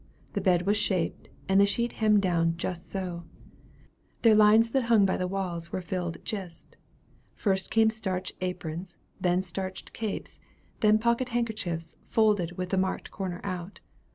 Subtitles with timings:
[0.33, 3.23] The bed was shaped, and the sheet hemmed down just so.
[4.23, 6.75] Their lines that hung by the walls were filled "jist."
[7.35, 10.39] First came starched aprons, then starched capes,
[10.79, 13.79] then pocket handkerchiefs, folded with the marked corner out.